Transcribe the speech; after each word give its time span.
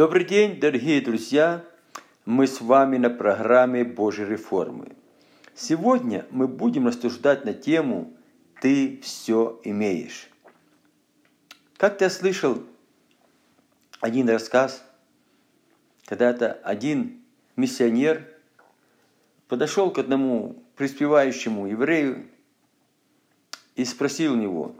Добрый 0.00 0.24
день, 0.24 0.58
дорогие 0.58 1.02
друзья! 1.02 1.62
Мы 2.24 2.46
с 2.46 2.62
вами 2.62 2.96
на 2.96 3.10
программе 3.10 3.84
Божьей 3.84 4.24
реформы. 4.24 4.96
Сегодня 5.54 6.24
мы 6.30 6.48
будем 6.48 6.86
рассуждать 6.86 7.44
на 7.44 7.52
тему 7.52 8.10
«Ты 8.62 8.98
все 9.02 9.60
имеешь». 9.62 10.30
Как-то 11.76 12.04
я 12.04 12.10
слышал 12.10 12.62
один 14.00 14.26
рассказ, 14.30 14.82
когда-то 16.06 16.54
один 16.64 17.22
миссионер 17.56 18.26
подошел 19.48 19.90
к 19.90 19.98
одному 19.98 20.64
преуспевающему 20.76 21.66
еврею 21.66 22.26
и 23.74 23.84
спросил 23.84 24.32
у 24.32 24.36
него, 24.36 24.74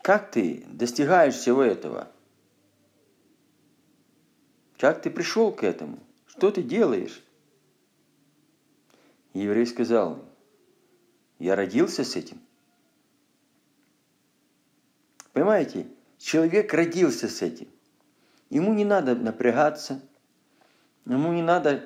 как 0.00 0.30
ты 0.30 0.64
достигаешь 0.68 1.34
всего 1.34 1.62
этого? 1.62 2.08
Как 4.82 5.00
ты 5.00 5.10
пришел 5.10 5.52
к 5.52 5.62
этому? 5.62 6.00
Что 6.26 6.50
ты 6.50 6.60
делаешь? 6.60 7.22
еврей 9.32 9.64
сказал, 9.64 10.24
я 11.38 11.54
родился 11.54 12.02
с 12.02 12.16
этим. 12.16 12.40
Понимаете, 15.32 15.86
человек 16.18 16.74
родился 16.74 17.28
с 17.28 17.42
этим. 17.42 17.68
Ему 18.50 18.74
не 18.74 18.84
надо 18.84 19.14
напрягаться, 19.14 20.00
ему 21.06 21.32
не 21.32 21.42
надо 21.42 21.84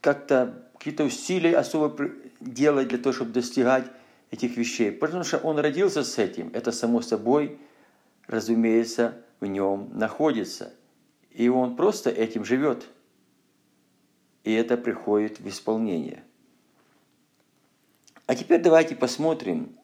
как-то 0.00 0.70
какие-то 0.78 1.02
усилия 1.02 1.56
особо 1.56 2.12
делать 2.38 2.86
для 2.86 2.98
того, 2.98 3.12
чтобы 3.12 3.32
достигать 3.32 3.90
этих 4.30 4.56
вещей. 4.56 4.92
Потому 4.92 5.24
что 5.24 5.38
он 5.38 5.58
родился 5.58 6.04
с 6.04 6.16
этим. 6.16 6.48
Это 6.54 6.70
само 6.70 7.00
собой, 7.00 7.58
разумеется, 8.28 9.20
в 9.40 9.46
нем 9.46 9.90
находится. 9.94 10.72
И 11.36 11.50
он 11.50 11.76
просто 11.76 12.08
этим 12.08 12.46
живет. 12.46 12.88
И 14.42 14.52
это 14.54 14.78
приходит 14.78 15.38
в 15.38 15.46
исполнение. 15.46 16.24
А 18.24 18.34
теперь 18.34 18.62
давайте 18.62 18.96
посмотрим, 18.96 19.76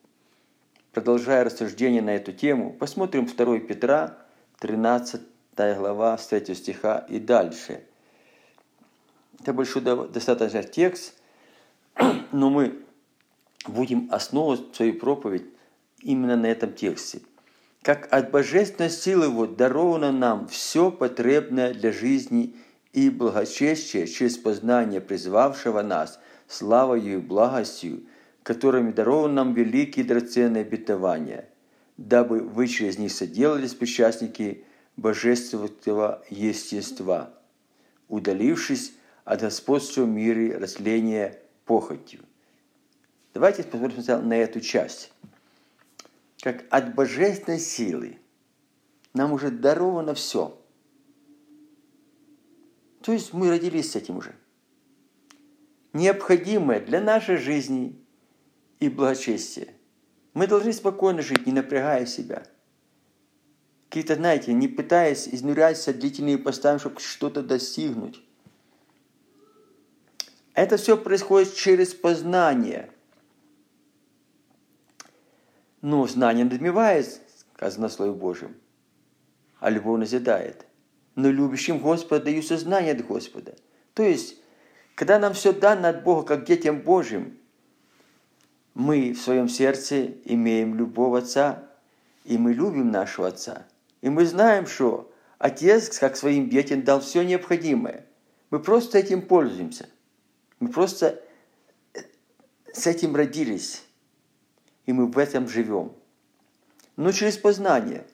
продолжая 0.93 1.43
рассуждение 1.43 2.01
на 2.01 2.15
эту 2.15 2.33
тему, 2.33 2.73
посмотрим 2.73 3.27
2 3.27 3.59
Петра, 3.59 4.17
13 4.61 5.21
глава, 5.55 6.17
с 6.17 6.27
3 6.27 6.55
стиха 6.55 7.05
и 7.07 7.19
дальше. 7.19 7.83
Это 9.39 9.53
большой 9.53 9.83
достаточно 9.83 10.63
текст, 10.63 11.13
но 12.31 12.49
мы 12.49 12.83
будем 13.67 14.09
основывать 14.11 14.75
свою 14.75 14.95
проповедь 14.95 15.45
именно 16.01 16.35
на 16.35 16.47
этом 16.47 16.73
тексте. 16.73 17.21
Как 17.83 18.07
от 18.13 18.31
божественной 18.31 18.89
силы 18.89 19.25
его 19.25 19.45
даровано 19.45 20.13
нам 20.13 20.47
все 20.47 20.89
потребное 20.89 21.73
для 21.73 21.91
жизни 21.91 22.55
и 22.93 23.09
благочестия 23.09 24.07
через 24.07 24.37
познание 24.37 25.01
призвавшего 25.01 25.81
нас 25.81 26.17
славою 26.47 27.15
и 27.15 27.17
благостью, 27.17 28.03
которыми 28.41 28.93
дарованы 28.93 29.33
нам 29.33 29.53
великие 29.53 30.05
драгоценные 30.05 30.61
обетования, 30.61 31.49
дабы 31.97 32.39
вы 32.39 32.67
через 32.67 32.97
них 32.97 33.11
соделались 33.11 33.73
причастники 33.73 34.63
божественного 34.95 36.23
естества, 36.29 37.33
удалившись 38.07 38.93
от 39.25 39.41
господства 39.41 40.03
в 40.03 40.07
мире 40.07 40.57
растления 40.57 41.37
похотью. 41.65 42.21
Давайте 43.33 43.63
посмотрим 43.63 44.29
на 44.29 44.37
эту 44.37 44.61
часть. 44.61 45.11
Как 46.43 46.65
от 46.71 46.93
божественной 46.93 47.57
силы 47.57 48.17
нам 49.13 49.31
уже 49.31 49.49
даровано 49.49 50.13
все. 50.13 50.61
То 53.01 53.13
есть 53.13 53.31
мы 53.31 53.49
родились 53.49 53.91
с 53.91 53.95
этим 53.95 54.17
уже. 54.17 54.35
Необходимое 55.93 56.81
для 56.81 56.99
нашей 56.99 57.37
жизни 57.37 57.97
и 58.81 58.89
благочестия. 58.89 59.69
Мы 60.33 60.47
должны 60.47 60.73
спокойно 60.73 61.21
жить, 61.21 61.47
не 61.47 61.53
напрягая 61.53 62.05
себя. 62.05 62.43
Какие-то, 63.87 64.15
знаете, 64.15 64.51
не 64.51 64.67
пытаясь 64.67 65.29
изнуряться 65.29 65.93
длительные 65.93 66.37
постами, 66.37 66.77
чтобы 66.77 66.99
что-то 66.99 67.41
достигнуть. 67.41 68.21
Это 70.55 70.75
все 70.75 70.97
происходит 70.97 71.55
через 71.55 71.93
познание. 71.93 72.89
Но 75.83 76.07
знание 76.07 76.45
надмевает, 76.45 77.19
сказано 77.53 77.89
Слове 77.89 78.13
Божьем, 78.13 78.55
а 79.59 79.69
любовь 79.69 79.99
назидает. 79.99 80.65
Но 81.15 81.29
любящим 81.29 81.79
Господа 81.79 82.23
даются 82.23 82.57
знания 82.57 82.93
от 82.93 83.05
Господа. 83.05 83.53
То 83.93 84.01
есть, 84.01 84.37
когда 84.95 85.19
нам 85.19 85.33
все 85.33 85.51
дано 85.51 85.89
от 85.89 86.03
Бога, 86.03 86.25
как 86.25 86.45
детям 86.45 86.79
Божьим, 86.79 87.37
мы 88.73 89.11
в 89.11 89.19
своем 89.19 89.49
сердце 89.49 90.05
имеем 90.23 90.75
любовь 90.75 91.21
Отца, 91.21 91.65
и 92.23 92.37
мы 92.37 92.53
любим 92.53 92.89
нашего 92.89 93.27
Отца. 93.27 93.67
И 93.99 94.07
мы 94.07 94.25
знаем, 94.25 94.67
что 94.67 95.11
Отец, 95.37 95.99
как 95.99 96.15
своим 96.15 96.49
детям, 96.49 96.83
дал 96.83 97.01
все 97.01 97.23
необходимое. 97.23 98.05
Мы 98.51 98.59
просто 98.61 98.99
этим 98.99 99.21
пользуемся. 99.21 99.89
Мы 100.61 100.69
просто 100.69 101.21
э, 101.93 101.99
с 102.71 102.87
этим 102.87 103.17
родились, 103.17 103.83
и 104.85 104.93
мы 104.93 105.07
в 105.07 105.17
этом 105.17 105.47
живем. 105.47 105.93
Но 106.95 107.11
через 107.11 107.37
познание 107.37 108.05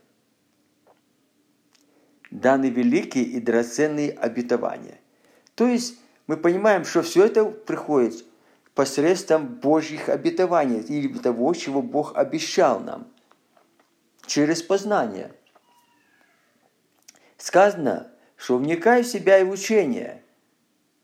даны 2.32 2.70
великие 2.70 3.24
и 3.24 3.40
драгоценные 3.40 4.12
обетования. 4.12 5.00
То 5.56 5.68
есть 5.68 6.00
мы 6.28 6.38
понимаем, 6.38 6.86
что 6.86 7.02
все 7.02 7.26
это 7.26 7.46
приходит 7.46 8.26
посредством 8.76 9.48
Божьих 9.48 10.10
обетований 10.10 10.80
или 10.80 11.18
того, 11.18 11.54
чего 11.54 11.82
Бог 11.82 12.16
обещал 12.16 12.80
нам. 12.80 13.08
Через 14.26 14.62
познание. 14.62 15.32
Сказано, 17.38 18.12
что 18.36 18.58
вникай 18.58 19.04
в 19.04 19.08
себя 19.08 19.40
и 19.40 19.44
в 19.44 19.50
учение– 19.50 20.24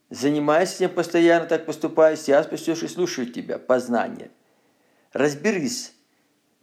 Занимайся 0.10 0.86
этим 0.86 0.96
постоянно, 0.96 1.46
так 1.46 1.66
поступая, 1.66 2.16
сейчас 2.16 2.46
спасешь 2.46 2.84
и 2.84 2.88
слушает 2.88 3.34
тебя, 3.34 3.58
познание. 3.58 4.30
Разберись 5.16 5.94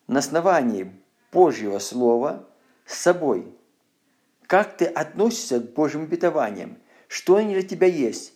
на 0.09 0.19
основании 0.19 0.95
Божьего 1.33 1.79
Слова 1.79 2.47
с 2.85 2.99
собой. 2.99 3.47
Как 4.47 4.77
ты 4.77 4.85
относишься 4.85 5.59
к 5.59 5.73
Божьим 5.73 6.03
обетованиям? 6.03 6.77
Что 7.09 7.37
они 7.37 7.55
для 7.55 7.62
тебя 7.62 7.87
есть? 7.87 8.35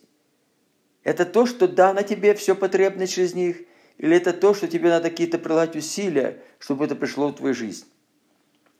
Это 1.03 1.23
то, 1.23 1.45
что 1.45 1.67
дано 1.67 2.01
тебе 2.01 2.33
все 2.33 2.55
потребное 2.55 3.05
через 3.05 3.35
них? 3.35 3.61
Или 3.99 4.17
это 4.17 4.33
то, 4.33 4.55
что 4.55 4.67
тебе 4.67 4.89
надо 4.89 5.11
какие-то 5.11 5.37
прилагать 5.37 5.75
усилия, 5.75 6.41
чтобы 6.57 6.85
это 6.85 6.95
пришло 6.95 7.27
в 7.27 7.35
твою 7.35 7.53
жизнь? 7.53 7.85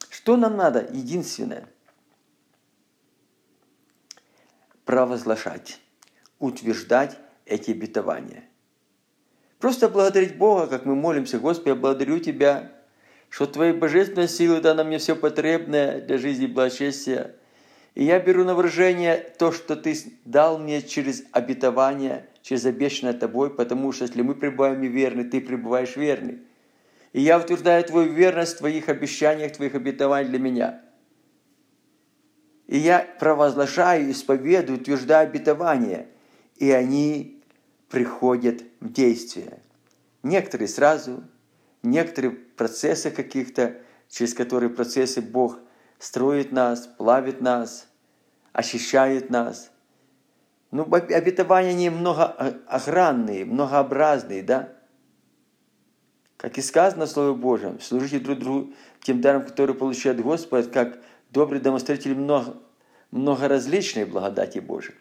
Что 0.09 0.37
нам 0.37 0.57
надо? 0.57 0.89
Единственное. 0.91 1.69
Провозглашать 4.85 5.79
утверждать 6.39 7.19
эти 7.45 7.69
обетования. 7.69 8.46
Просто 9.59 9.89
благодарить 9.89 10.37
Бога, 10.37 10.67
как 10.67 10.85
мы 10.85 10.95
молимся, 10.95 11.39
Господи, 11.39 11.69
я 11.69 11.75
благодарю 11.75 12.19
Тебя, 12.19 12.71
что 13.29 13.45
Твоей 13.45 13.73
божественной 13.73 14.27
силы 14.27 14.61
дано 14.61 14.83
мне 14.83 14.99
все 14.99 15.15
потребное 15.15 16.01
для 16.01 16.17
жизни 16.17 16.45
и 16.45 16.47
благочестия. 16.47 17.35
И 17.95 18.03
я 18.03 18.19
беру 18.19 18.43
на 18.43 18.53
выражение 18.53 19.17
то, 19.39 19.51
что 19.51 19.75
Ты 19.75 19.95
дал 20.25 20.59
мне 20.59 20.81
через 20.81 21.23
обетование, 21.31 22.27
через 22.41 22.65
обещанное 22.65 23.13
Тобой, 23.13 23.49
потому 23.49 23.91
что 23.91 24.05
если 24.05 24.21
мы 24.21 24.35
пребываем 24.35 24.81
неверны, 24.81 25.23
Ты 25.23 25.41
пребываешь 25.41 25.95
верный. 25.95 26.39
И 27.13 27.21
я 27.21 27.39
утверждаю 27.39 27.83
Твою 27.83 28.13
верность 28.13 28.55
в 28.55 28.57
Твоих 28.59 28.89
обещаниях, 28.89 29.53
Твоих 29.53 29.73
обетований 29.73 30.29
для 30.29 30.39
меня. 30.39 30.81
И 32.67 32.77
я 32.77 33.07
провозглашаю, 33.19 34.11
исповедую, 34.11 34.79
утверждаю 34.79 35.27
обетование– 35.27 36.07
и 36.57 36.71
они 36.71 37.36
приходят 37.89 38.63
в 38.79 38.91
действие. 38.91 39.61
Некоторые 40.23 40.67
сразу, 40.67 41.23
некоторые 41.83 42.31
процессы 42.31 43.11
каких-то, 43.11 43.77
через 44.09 44.33
которые 44.33 44.69
процессы 44.69 45.21
Бог 45.21 45.59
строит 45.99 46.51
нас, 46.51 46.87
плавит 46.87 47.41
нас, 47.41 47.87
очищает 48.53 49.29
нас. 49.29 49.71
Ну, 50.71 50.83
обетования 50.93 51.71
они 51.71 51.89
многоохранные, 51.89 53.45
многообразные, 53.45 54.43
да? 54.43 54.73
Как 56.35 56.57
и 56.57 56.61
сказано 56.61 57.05
в 57.05 57.09
Слове 57.09 57.33
Божьем, 57.33 57.79
служите 57.79 58.19
друг 58.19 58.39
другу 58.39 58.73
тем 59.01 59.21
даром, 59.21 59.43
который 59.43 59.73
получает 59.73 60.21
Господь, 60.21 60.71
как 60.71 60.99
добрый 61.31 61.59
демонстритель 61.59 62.15
много, 62.15 62.57
многоразличной 63.11 64.05
благодати 64.05 64.59
Божьей. 64.59 64.95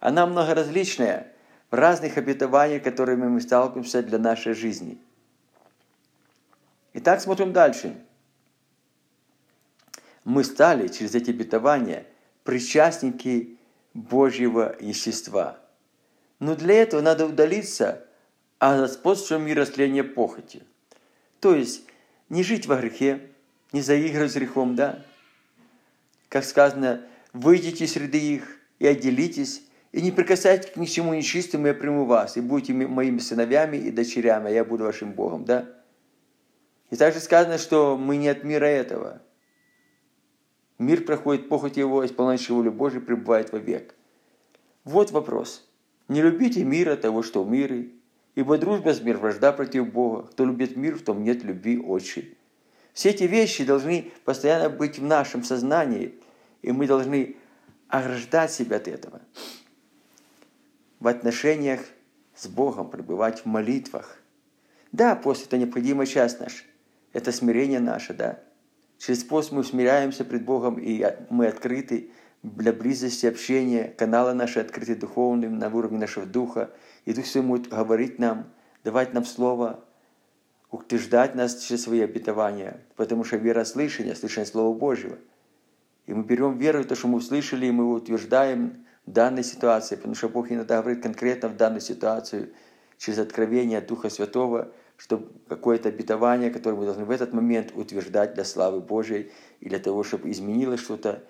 Она 0.00 0.26
многоразличная 0.26 1.31
разных 1.74 2.18
обетованиях, 2.18 2.82
которыми 2.82 3.28
мы 3.28 3.40
сталкиваемся 3.40 4.02
для 4.02 4.18
нашей 4.18 4.54
жизни. 4.54 4.98
Итак, 6.94 7.20
смотрим 7.20 7.52
дальше. 7.52 7.96
мы 10.24 10.44
стали 10.44 10.88
через 10.88 11.14
эти 11.14 11.30
обетования 11.30 12.06
причастники 12.44 13.58
Божьего 13.94 14.76
естества. 14.80 15.58
Но 16.38 16.54
для 16.54 16.74
этого 16.74 17.00
надо 17.00 17.26
удалиться 17.26 18.04
от 18.58 18.80
господства 18.80 19.38
мира 19.38 19.64
сления 19.64 20.04
похоти. 20.04 20.62
То 21.40 21.54
есть 21.54 21.84
не 22.28 22.42
жить 22.42 22.66
во 22.66 22.76
грехе, 22.76 23.30
не 23.72 23.80
заигрывать 23.80 24.32
с 24.32 24.36
грехом, 24.36 24.76
да? 24.76 25.04
Как 26.28 26.44
сказано, 26.44 27.04
выйдите 27.32 27.86
среды 27.86 28.18
их 28.18 28.58
и 28.78 28.86
отделитесь, 28.86 29.62
и 29.92 30.00
не 30.00 30.10
прикасайтесь 30.10 30.70
к 30.70 30.76
ничему 30.76 31.14
нечистому, 31.14 31.66
я 31.66 31.74
приму 31.74 32.06
вас, 32.06 32.36
и 32.36 32.40
будете 32.40 32.72
моими 32.72 33.18
сыновьями 33.18 33.76
и 33.76 33.90
дочерями, 33.90 34.48
а 34.48 34.50
я 34.50 34.64
буду 34.64 34.84
вашим 34.84 35.12
Богом, 35.12 35.44
да? 35.44 35.68
И 36.90 36.96
также 36.96 37.20
сказано, 37.20 37.58
что 37.58 37.96
мы 37.96 38.16
не 38.16 38.28
от 38.28 38.42
мира 38.42 38.64
этого. 38.64 39.22
Мир 40.78 41.04
проходит 41.04 41.48
похоть 41.48 41.76
его, 41.76 42.04
исполняющий 42.04 42.52
волю 42.52 42.72
Божию 42.72 43.02
пребывает 43.02 43.52
вовек. 43.52 43.94
Вот 44.84 45.10
вопрос. 45.10 45.68
Не 46.08 46.22
любите 46.22 46.64
мира 46.64 46.96
того, 46.96 47.22
что 47.22 47.44
в 47.44 47.50
мире, 47.50 47.90
ибо 48.34 48.58
дружба 48.58 48.92
с 48.92 49.00
мир 49.00 49.18
вражда 49.18 49.52
против 49.52 49.92
Бога. 49.92 50.24
Кто 50.24 50.44
любит 50.44 50.76
мир, 50.76 50.96
в 50.96 51.02
том 51.02 51.22
нет 51.22 51.44
любви 51.44 51.78
отчей. 51.78 52.36
Все 52.92 53.10
эти 53.10 53.24
вещи 53.24 53.64
должны 53.64 54.10
постоянно 54.24 54.68
быть 54.68 54.98
в 54.98 55.04
нашем 55.04 55.44
сознании, 55.44 56.14
и 56.62 56.72
мы 56.72 56.86
должны 56.86 57.36
ограждать 57.88 58.52
себя 58.52 58.76
от 58.76 58.88
этого. 58.88 59.20
В 61.02 61.08
отношениях 61.08 61.80
с 62.32 62.46
Богом 62.46 62.88
пребывать 62.88 63.40
в 63.40 63.46
молитвах. 63.46 64.18
Да, 64.92 65.16
пост– 65.16 65.46
это 65.46 65.58
необходимая 65.58 66.06
часть 66.06 66.38
наша. 66.38 66.62
Это 67.12 67.32
смирение 67.32 67.80
наше, 67.80 68.14
да. 68.14 68.38
Через 68.98 69.24
пост 69.24 69.50
мы 69.50 69.64
смиряемся 69.64 70.24
пред 70.24 70.44
Богом, 70.44 70.78
и 70.78 71.04
мы 71.28 71.48
открыты 71.48 72.12
для 72.44 72.72
близости 72.72 73.26
общения. 73.26 73.92
Каналы 73.98 74.32
наши 74.32 74.60
открыты 74.60 74.94
духовным 74.94 75.58
на 75.58 75.74
уровне 75.74 75.98
нашего 75.98 76.24
духа. 76.24 76.70
И 77.04 77.12
Дух 77.12 77.26
Святой 77.26 77.48
будет 77.48 77.68
говорить 77.68 78.20
нам, 78.20 78.52
давать 78.84 79.12
нам 79.12 79.24
Слово, 79.24 79.84
утверждать 80.70 81.34
нас 81.34 81.64
через 81.64 81.82
свои 81.82 82.02
обетования, 82.02 82.80
потому 82.94 83.24
что 83.24 83.38
вера 83.38 83.64
слышания, 83.64 84.14
слышание 84.14 84.46
Слова 84.46 84.72
Божьего. 84.72 85.18
И 86.06 86.14
мы 86.14 86.22
берем 86.22 86.58
веру 86.58 86.84
то, 86.84 86.94
что 86.94 87.08
мы 87.08 87.18
услышали, 87.18 87.66
и 87.66 87.72
мы 87.72 87.92
утверждаем 87.92 88.86
данной 89.06 89.44
ситуации, 89.44 89.96
потому 89.96 90.14
что 90.14 90.28
Бог 90.28 90.50
иногда 90.50 90.80
говорит 90.80 91.02
конкретно 91.02 91.48
в 91.48 91.56
данную 91.56 91.80
ситуацию 91.80 92.52
через 92.98 93.18
откровение 93.18 93.80
Духа 93.80 94.10
Святого, 94.10 94.72
что 94.96 95.28
какое-то 95.48 95.88
обетование, 95.88 96.50
которое 96.50 96.76
мы 96.76 96.84
должны 96.84 97.04
в 97.04 97.10
этот 97.10 97.32
момент 97.32 97.72
утверждать 97.74 98.34
для 98.34 98.44
славы 98.44 98.80
Божьей 98.80 99.32
и 99.60 99.68
для 99.68 99.80
того, 99.80 100.04
чтобы 100.04 100.30
изменилось 100.30 100.80
что-то 100.80 101.24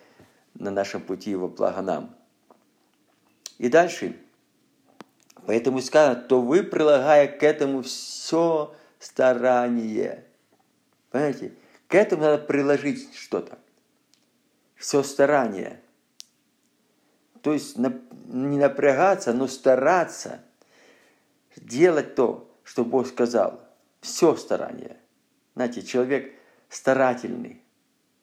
на 0.55 0.71
нашем 0.71 1.01
пути 1.01 1.35
во 1.35 1.49
благо 1.49 1.81
нам. 1.81 2.15
И 3.59 3.69
дальше. 3.69 4.17
Поэтому 5.47 5.81
сказано, 5.81 6.17
то 6.17 6.41
вы, 6.41 6.63
прилагая 6.63 7.27
к 7.27 7.43
этому 7.43 7.83
все 7.83 8.75
старание. 8.99 10.25
Понимаете? 11.11 11.55
К 11.89 11.95
этому 11.95 12.23
надо 12.23 12.39
приложить 12.39 13.15
что-то. 13.15 13.59
Все 14.77 15.03
старание. 15.03 15.82
То 17.43 17.53
есть 17.53 17.77
не 17.77 18.59
напрягаться, 18.59 19.33
но 19.33 19.49
стараться 19.49 20.41
делать 21.57 22.15
то, 22.15 22.51
что 22.63 22.85
Бог 22.85 23.07
сказал. 23.07 23.61
Все 24.01 24.37
старание. 24.37 24.97
Знаете, 25.55 25.83
человек 25.83 26.33
старательный, 26.69 27.61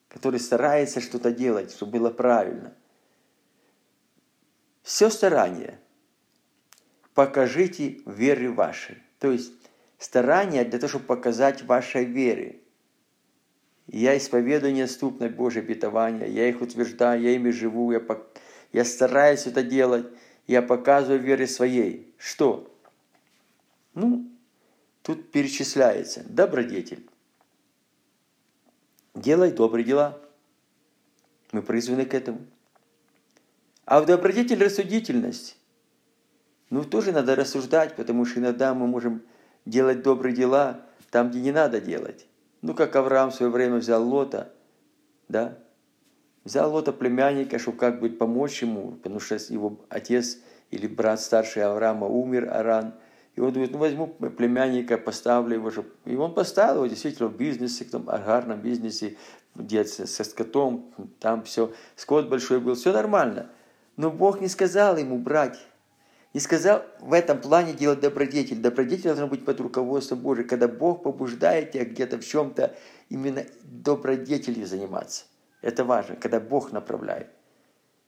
который 0.08 0.40
старается 0.40 1.02
что-то 1.02 1.32
делать, 1.32 1.72
чтобы 1.72 2.00
было 2.00 2.10
правильно. 2.10 2.74
Все 4.82 5.10
старание 5.10 5.80
покажите 7.14 8.02
в 8.06 8.14
вере 8.14 8.50
вашей. 8.50 8.98
То 9.20 9.32
есть 9.32 9.52
старания 9.98 10.64
для 10.64 10.80
того, 10.80 10.90
чтобы 10.90 11.06
показать 11.06 11.64
вашей 11.64 12.06
вере. 12.06 12.62
Я 13.88 14.18
исповедую 14.18 14.74
неотступное 14.74 15.30
Божье 15.30 15.62
обетование, 15.62 16.32
я 16.32 16.48
их 16.48 16.62
утверждаю, 16.62 17.22
я 17.22 17.32
ими 17.32 17.50
живу, 17.50 17.92
я, 17.92 18.00
пок... 18.00 18.28
я 18.72 18.86
стараюсь 18.86 19.48
это 19.48 19.64
делать, 19.64 20.06
я 20.48 20.62
показываю 20.62 21.20
вере 21.20 21.48
своей. 21.48 22.14
Что? 22.18 22.72
Ну, 23.94 24.30
тут 25.02 25.32
перечисляется 25.32 26.24
добродетель. 26.28 27.08
Делай 29.16 29.52
добрые 29.52 29.84
дела. 29.84 30.20
Мы 31.52 31.62
призваны 31.62 32.06
к 32.06 32.14
этому. 32.14 32.46
А 33.86 34.02
в 34.02 34.06
добродетель 34.06 34.64
рассудительность. 34.64 35.58
Ну, 36.70 36.84
тоже 36.84 37.12
надо 37.12 37.36
рассуждать, 37.36 37.96
потому 37.96 38.26
что 38.26 38.40
иногда 38.40 38.74
мы 38.76 38.86
можем 38.86 39.24
делать 39.66 40.04
добрые 40.04 40.36
дела 40.36 40.86
там, 41.10 41.32
где 41.32 41.42
не 41.42 41.52
надо 41.52 41.82
делать. 41.82 42.28
Ну, 42.62 42.76
как 42.76 42.96
Авраам 42.96 43.32
в 43.32 43.36
свое 43.36 43.52
время 43.52 43.78
взял 43.78 44.08
Лота, 44.08 44.54
да, 45.28 45.58
взял 46.50 46.74
Лота 46.74 46.92
племянника, 46.92 47.60
чтобы 47.60 47.78
как 47.78 48.00
бы 48.00 48.10
помочь 48.10 48.64
ему, 48.64 48.94
потому 48.94 49.20
что 49.20 49.36
его 49.36 49.80
отец 49.90 50.40
или 50.72 50.88
брат 50.88 51.22
старший 51.22 51.64
Авраама 51.64 52.08
умер, 52.08 52.50
Аран. 52.52 52.96
И 53.36 53.40
он 53.40 53.52
говорит, 53.52 53.72
ну 53.72 53.78
возьму 53.78 54.08
племянника, 54.08 54.98
поставлю 54.98 55.56
его, 55.56 55.70
чтобы... 55.70 55.90
И 56.06 56.16
он 56.16 56.34
поставил 56.34 56.78
его 56.78 56.88
действительно 56.88 57.30
в 57.30 57.38
бизнесе, 57.38 57.86
в 57.92 58.10
агарном 58.10 58.62
бизнесе, 58.62 59.16
где 59.56 59.86
со 59.86 60.24
скотом, 60.24 60.92
там 61.20 61.44
все, 61.44 61.72
скот 61.96 62.30
большой 62.30 62.60
был, 62.60 62.74
все 62.74 62.92
нормально. 62.94 63.52
Но 63.96 64.10
Бог 64.10 64.42
не 64.42 64.48
сказал 64.48 64.98
ему 64.98 65.20
брать 65.20 65.60
и 66.34 66.40
сказал 66.40 66.84
в 67.00 67.14
этом 67.14 67.42
плане 67.42 67.74
делать 67.74 68.00
добродетель. 68.00 68.58
Добродетель 68.58 69.10
должна 69.10 69.28
быть 69.28 69.46
под 69.46 69.60
руководством 69.60 70.20
Божьим, 70.20 70.48
когда 70.48 70.68
Бог 70.68 71.04
побуждает 71.04 71.74
тебя 71.74 71.86
где-то 71.86 72.18
в 72.18 72.26
чем-то 72.26 72.76
именно 73.10 73.46
добродетелью 73.62 74.66
заниматься. 74.66 75.26
Это 75.62 75.84
важно, 75.84 76.16
когда 76.16 76.40
Бог 76.40 76.72
направляет. 76.72 77.30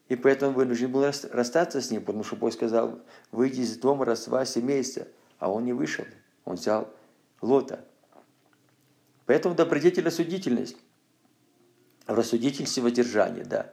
И 0.07 0.15
поэтому 0.15 0.53
вынужден 0.53 0.91
был 0.91 1.03
расстаться 1.03 1.81
с 1.81 1.89
ним, 1.89 2.03
потому 2.03 2.23
что 2.23 2.35
Бог 2.35 2.51
сказал, 2.53 2.99
выйди 3.31 3.61
из 3.61 3.77
дома, 3.77 4.05
родства, 4.05 4.43
семейства. 4.45 5.07
А 5.39 5.49
он 5.49 5.65
не 5.65 5.73
вышел. 5.73 6.05
Он 6.43 6.55
взял 6.55 6.89
Лота. 7.41 7.85
Поэтому 9.25 9.55
добродетель 9.55 10.03
рассудительность. 10.03 10.77
В 12.07 12.13
рассудительности 12.13 12.79
воздержание, 12.79 13.45
да. 13.45 13.71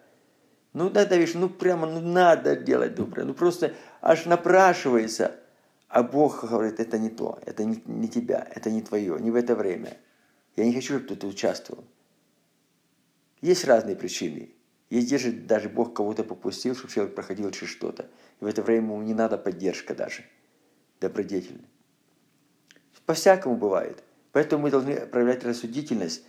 Ну, 0.72 0.90
да, 0.90 1.06
Давиш, 1.06 1.34
ну 1.34 1.48
прямо, 1.48 1.86
ну 1.86 2.00
надо 2.00 2.54
делать 2.54 2.94
доброе. 2.94 3.24
Ну 3.24 3.34
просто 3.34 3.74
аж 4.00 4.26
напрашивается. 4.26 5.40
А 5.88 6.02
Бог 6.02 6.44
говорит, 6.44 6.78
это 6.78 6.98
не 6.98 7.08
то, 7.08 7.38
это 7.46 7.64
не, 7.64 7.82
не 7.86 8.08
тебя, 8.08 8.46
это 8.54 8.70
не 8.70 8.82
твое, 8.82 9.18
не 9.18 9.30
в 9.30 9.34
это 9.34 9.56
время. 9.56 9.96
Я 10.54 10.66
не 10.66 10.74
хочу, 10.74 10.98
чтобы 11.00 11.16
ты 11.16 11.26
участвовал. 11.26 11.84
Есть 13.40 13.64
разные 13.64 13.96
причины. 13.96 14.50
Есть 14.90 15.10
даже, 15.10 15.32
даже 15.32 15.68
Бог 15.68 15.94
кого-то 15.94 16.24
попустил, 16.24 16.74
чтобы 16.74 16.92
человек 16.92 17.14
проходил 17.14 17.50
через 17.50 17.70
что-то. 17.70 18.08
И 18.40 18.44
в 18.44 18.46
это 18.46 18.62
время 18.62 18.84
ему 18.84 19.02
не 19.02 19.14
надо 19.14 19.38
поддержка 19.38 19.94
даже 19.94 20.24
добродетельной. 21.00 21.68
По-всякому 23.06 23.56
бывает. 23.56 24.02
Поэтому 24.32 24.64
мы 24.64 24.70
должны 24.70 24.94
проявлять 25.06 25.44
рассудительность 25.44 26.22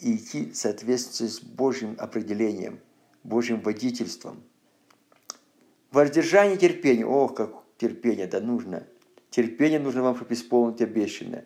и 0.00 0.16
идти 0.16 0.50
в 0.50 0.56
соответствии 0.56 1.26
с 1.26 1.40
Божьим 1.40 1.96
определением, 1.98 2.80
Божьим 3.22 3.60
водительством– 3.60 4.42
Воздержание 5.92 6.56
терпения. 6.56 7.04
Ох, 7.04 7.34
как 7.34 7.50
терпение, 7.76 8.26
да 8.26 8.40
нужно. 8.40 8.86
Терпение 9.28 9.78
нужно 9.78 10.02
вам, 10.02 10.16
чтобы 10.16 10.32
исполнить 10.32 10.80
обещанное. 10.80 11.44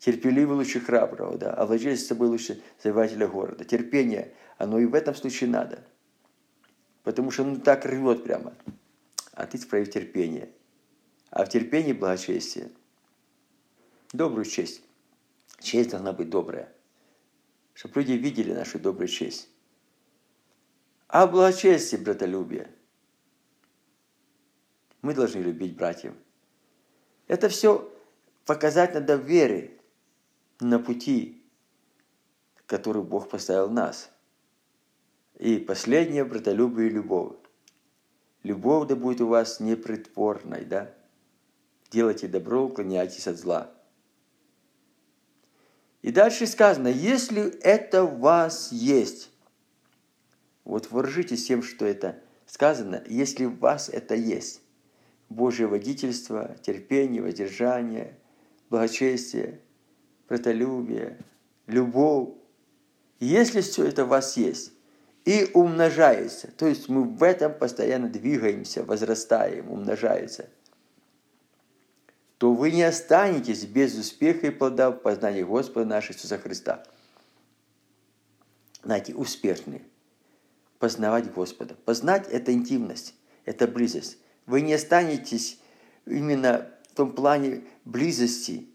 Терпеливый 0.00 0.56
лучше 0.56 0.80
храброго, 0.80 1.38
да, 1.38 1.54
а 1.54 1.66
владелец 1.66 2.04
собой 2.04 2.28
лучше 2.28 2.60
завоевателя 2.82 3.28
города. 3.28 3.64
Терпение, 3.64 4.34
оно 4.58 4.80
и 4.80 4.86
в 4.86 4.94
этом 4.94 5.14
случае 5.14 5.50
надо. 5.50 5.84
Потому 7.04 7.30
что 7.30 7.44
ну 7.44 7.60
так 7.60 7.84
рвет 7.84 8.24
прямо. 8.24 8.54
А 9.32 9.46
ты 9.46 9.64
прояви 9.64 9.88
терпение. 9.88 10.50
А 11.30 11.44
в 11.44 11.48
терпении 11.48 11.92
благочестие. 11.92 12.70
Добрую 14.12 14.46
честь. 14.46 14.82
Честь 15.60 15.90
должна 15.90 16.12
быть 16.12 16.30
добрая. 16.30 16.72
Чтобы 17.74 18.00
люди 18.00 18.12
видели 18.12 18.52
нашу 18.52 18.80
добрую 18.80 19.06
честь. 19.06 19.48
А 21.06 21.28
благочестие, 21.28 22.00
братолюбие– 22.00 22.68
мы 25.02 25.14
должны 25.14 25.40
любить 25.40 25.76
братьев. 25.76 26.14
Это 27.26 27.48
все 27.48 27.90
показать 28.44 28.94
надо 28.94 29.14
вере 29.14 29.79
на 30.60 30.78
пути, 30.78 31.42
который 32.66 33.02
Бог 33.02 33.28
поставил 33.28 33.70
нас. 33.70 34.10
И 35.38 35.58
последнее– 35.58 36.24
братолюбие 36.26 36.88
и 36.88 36.92
любовь. 36.92 37.36
Любовь 38.42 38.88
да 38.88 38.96
будет 38.96 39.20
у 39.20 39.26
вас 39.26 39.60
непритворной, 39.60 40.64
да? 40.64 40.94
Делайте 41.90 42.28
добро, 42.28 42.64
уклоняйтесь 42.64 43.26
от 43.26 43.36
зла. 43.36 43.70
И 46.02 46.12
дальше 46.12 46.46
сказано, 46.46 46.88
если 46.88 47.50
это 47.60 48.04
у 48.04 48.18
вас 48.18 48.72
есть, 48.72 49.30
Вот 50.64 50.90
вооружитесь 50.90 51.46
тем, 51.46 51.62
что 51.62 51.84
это 51.84 52.22
сказано, 52.46 53.02
если 53.08 53.46
у 53.46 53.56
вас 53.56 53.88
это 53.88 54.14
есть. 54.14 54.62
Божье 55.28 55.66
водительство, 55.66 56.56
терпение, 56.62 57.22
воздержание, 57.22 58.18
благочестие, 58.68 59.60
братолюбие, 60.30 61.18
любовь. 61.66 62.30
Если 63.18 63.60
все 63.60 63.84
это 63.84 64.04
у 64.04 64.06
вас 64.06 64.38
есть 64.38 64.72
и 65.26 65.50
умножается, 65.52 66.50
то 66.52 66.66
есть 66.66 66.88
мы 66.88 67.02
в 67.02 67.22
этом 67.22 67.52
постоянно 67.52 68.08
двигаемся, 68.08 68.82
возрастаем, 68.82 69.70
умножается, 69.70 70.48
то 72.38 72.54
вы 72.54 72.70
не 72.70 72.84
останетесь 72.84 73.64
без 73.64 73.98
успеха 73.98 74.46
и 74.46 74.50
плода 74.50 74.90
в 74.90 75.00
познании 75.00 75.42
Господа 75.42 75.84
нашего 75.84 76.16
Иисуса 76.16 76.38
Христа. 76.38 76.84
Знаете, 78.82 79.14
успешные. 79.14 79.82
Познавать 80.78 81.30
Господа. 81.30 81.74
Познать– 81.84 82.28
это 82.30 82.52
интимность, 82.52 83.14
это 83.44 83.66
близость. 83.68 84.16
Вы 84.46 84.62
не 84.62 84.72
останетесь 84.72 85.60
именно 86.06 86.70
в 86.88 86.94
том 86.94 87.12
плане 87.12 87.64
близости, 87.84 88.69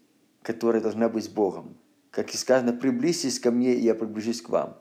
которая 0.46 0.80
должна 0.80 1.08
быть 1.08 1.24
с 1.24 1.28
Богом. 1.28 1.76
Как 2.12 2.32
и 2.32 2.36
сказано, 2.36 2.72
приблизьтесь 2.72 3.40
ко 3.40 3.50
мне, 3.50 3.74
и 3.74 3.80
я 3.80 3.96
приближусь 3.96 4.40
к 4.40 4.48
вам. 4.48 4.80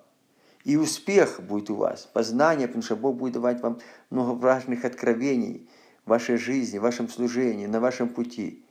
И 0.64 0.78
успех 0.78 1.42
будет 1.42 1.72
у 1.72 1.76
вас, 1.76 2.06
познание, 2.06 2.68
потому 2.68 2.84
что 2.84 2.96
Бог 2.96 3.18
будет 3.18 3.34
давать 3.34 3.62
вам 3.62 3.80
много 4.12 4.38
важных 4.38 4.86
откровений 4.86 5.68
в 6.06 6.12
вашей 6.12 6.38
жизни, 6.38 6.78
в 6.78 6.84
вашем 6.84 7.10
служении, 7.10 7.66
на 7.66 7.80
вашем 7.80 8.10
пути. 8.10 8.64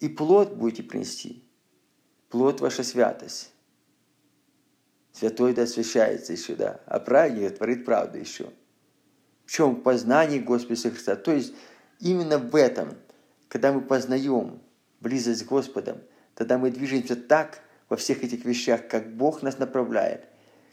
И 0.00 0.08
плод 0.08 0.56
будете 0.56 0.82
принести. 0.82 1.44
Плод– 2.28 2.60
ваша 2.60 2.82
святость. 2.82 3.52
Святой 5.12 5.54
да 5.54 5.62
освящается 5.62 6.32
еще, 6.32 6.56
да. 6.56 6.80
А 6.86 6.98
праведник 6.98 7.56
творит 7.56 7.84
правду 7.84 8.18
еще. 8.18 8.50
В 9.46 9.52
чем? 9.52 9.76
Познание 9.76 10.40
Господа 10.40 10.90
Христа. 10.90 11.14
То 11.14 11.32
есть 11.32 11.54
именно 12.00 12.38
в 12.38 12.56
этом, 12.56 12.96
когда 13.48 13.72
мы 13.72 13.80
познаем 13.80 14.60
близость 15.00 15.40
с 15.40 15.44
Господом, 15.44 15.98
тогда 16.34 16.58
мы 16.58 16.70
движемся 16.70 17.16
так 17.16 17.62
во 17.88 17.96
всех 17.96 18.22
этих 18.22 18.44
вещах, 18.44 18.88
как 18.88 19.14
Бог 19.16 19.42
нас 19.42 19.58
направляет, 19.58 20.24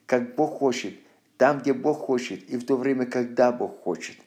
как 0.06 0.36
Бог 0.36 0.60
хочет, 0.60 0.94
там, 1.38 1.60
где 1.60 1.74
Бог 1.74 2.00
хочет, 2.00 2.50
и 2.50 2.58
в 2.58 2.66
то 2.66 2.78
время, 2.78 3.06
когда 3.06 3.52
Бог 3.52 3.82
хочет. 3.82 4.18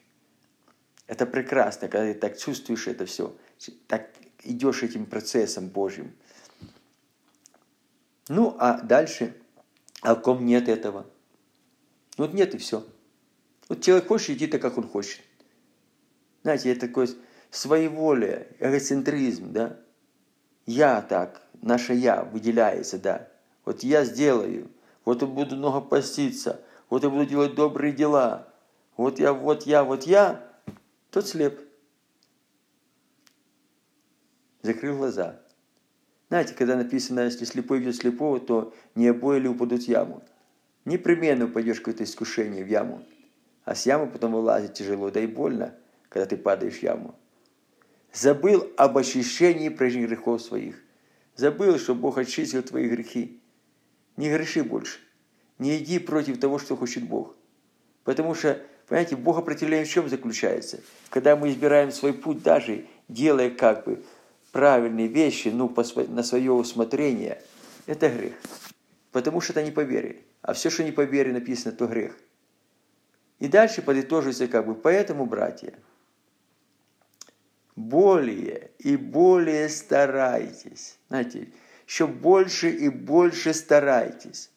Это 1.07 1.27
прекрасно, 1.27 1.89
когда 1.89 2.13
ты 2.13 2.19
так 2.19 2.39
чувствуешь 2.39 2.87
это 2.87 3.05
все, 3.07 3.35
так 3.87 4.11
идешь 4.45 4.83
этим 4.83 5.07
процессом 5.07 5.69
Божьим. 5.69 6.13
Ну, 8.29 8.57
а 8.59 8.81
дальше, 8.81 9.35
а 10.03 10.15
ком 10.15 10.47
нет 10.47 10.69
этого? 10.69 11.07
Вот 12.17 12.33
нет 12.33 12.55
и 12.55 12.59
все. 12.59 12.87
Вот 13.69 13.83
человек 13.83 14.09
хочет 14.09 14.37
идти 14.37 14.47
так, 14.47 14.63
как 14.63 14.79
он 14.79 14.87
хочет. 14.87 15.21
Знаете, 16.43 16.71
это 16.71 16.83
такое 16.87 17.09
своеволие, 17.51 18.49
эгоцентризм, 18.61 19.53
да? 19.53 19.81
Я 20.67 21.03
так, 21.03 21.43
наше 21.63 21.95
я 21.95 22.23
выделяется, 22.23 22.99
да. 22.99 23.29
Вот 23.65 23.83
я 23.83 24.05
сделаю, 24.05 24.71
вот 25.05 25.23
я 25.23 25.29
буду 25.29 25.57
много 25.57 25.81
поститься, 25.81 26.61
вот 26.89 27.03
я 27.03 27.11
буду 27.11 27.27
делать 27.27 27.55
добрые 27.55 27.93
дела, 27.93 28.49
вот 28.97 29.19
я, 29.19 29.33
вот 29.33 29.65
я, 29.65 29.85
вот 29.85 30.05
я, 30.05 30.47
тот 31.11 31.27
слеп. 31.27 31.61
Закрыл 34.63 34.97
глаза. 34.97 35.41
Знаете, 36.29 36.55
когда 36.55 36.77
написано, 36.77 37.21
если 37.21 37.45
слепой 37.45 37.83
идет 37.83 37.97
слепого, 37.97 38.39
то 38.39 38.73
не 38.95 39.09
обои 39.09 39.41
ли 39.41 39.49
упадут 39.49 39.83
в 39.83 39.89
яму. 39.89 40.23
Непременно 40.85 41.47
упадешь 41.47 41.79
какое-то 41.79 42.05
искушение 42.05 42.65
в 42.65 42.69
яму. 42.69 43.03
А 43.65 43.75
с 43.75 43.87
ямы 43.87 44.07
потом 44.07 44.33
вылазить 44.33 44.75
тяжело, 44.75 45.11
да 45.11 45.21
и 45.21 45.27
больно, 45.27 45.75
когда 46.09 46.27
ты 46.27 46.37
падаешь 46.37 46.79
в 46.79 46.83
яму. 46.83 47.15
Забыл 48.13 48.69
об 48.77 48.99
очищении 48.99 49.69
прежних 49.69 50.09
грехов 50.09 50.43
своих. 50.43 50.77
Забыл, 51.37 51.79
что 51.79 51.95
Бог 51.95 52.19
очистил 52.19 52.63
твои 52.63 52.89
грехи. 52.89 53.41
Не 54.17 54.31
греши 54.31 54.65
больше. 54.65 54.99
Не 55.59 55.79
иди 55.79 55.99
против 55.99 56.41
того, 56.41 56.59
что 56.59 56.77
хочет 56.77 57.05
Бог. 57.05 57.37
Потому 58.05 58.35
что, 58.35 58.61
понимаете, 58.89 59.17
Богопротивление 59.17 59.87
в 59.87 59.89
чем 59.91 60.09
заключается? 60.09 60.81
Когда 61.11 61.37
мы 61.37 61.51
избираем 61.51 61.93
свой 61.93 62.13
путь, 62.13 62.43
даже 62.43 62.87
делая 63.09 63.51
как 63.51 63.85
бы 63.85 64.03
правильные 64.53 65.07
вещи, 65.07 65.49
ну, 65.49 65.69
по, 65.69 65.85
на 66.09 66.23
свое 66.23 66.51
усмотрение, 66.51 67.41
это 67.87 68.09
грех. 68.09 68.35
Потому 69.13 69.41
что 69.41 69.53
это 69.53 69.63
не 69.63 69.71
по 69.71 69.81
вере. 69.81 70.21
А 70.43 70.53
все, 70.55 70.71
что 70.71 70.83
не 70.83 70.93
по 70.93 71.03
вере 71.03 71.33
написано, 71.33 71.73
то 71.73 71.87
грех. 71.87 72.17
И 73.39 73.49
дальше 73.49 73.83
подытоживается 73.83 74.49
как 74.49 74.67
бы, 74.67 74.75
поэтому, 74.75 75.27
братья, 75.27 75.75
более 77.89 78.71
и 78.79 78.97
более 78.97 79.69
старайтесь. 79.69 80.99
Знаете, 81.09 81.49
еще 81.87 82.07
больше 82.07 82.71
и 82.71 82.89
больше 82.89 83.55
старайтесь. 83.55 84.51